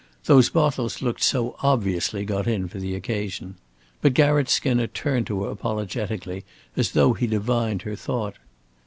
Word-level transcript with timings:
Those 0.25 0.49
bottles 0.49 1.03
looked 1.03 1.21
so 1.21 1.55
obviously 1.61 2.25
got 2.25 2.47
in 2.47 2.67
for 2.67 2.79
the 2.79 2.95
occasion. 2.95 3.53
But 4.01 4.15
Garratt 4.15 4.49
Skinner 4.49 4.87
turned 4.87 5.27
to 5.27 5.43
her 5.43 5.51
apologetically, 5.51 6.43
as 6.75 6.93
though 6.93 7.13
he 7.13 7.27
divined 7.27 7.83
her 7.83 7.95
thought. 7.95 8.37